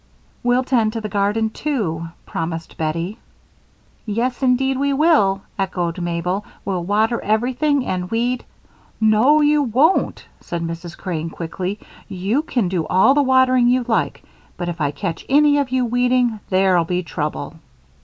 [0.41, 3.19] "We'll tend to the garden, too," promised Bettie.
[4.03, 6.43] "Yes, indeed we will," echoed Mabel.
[6.65, 8.43] "We'll water everything and weed"
[8.99, 10.97] "No, you won't," said Mrs.
[10.97, 11.77] Crane, quickly.
[12.09, 14.23] "You can do all the watering you like,
[14.57, 17.57] but if I catch any of you weeding, there'll be trouble."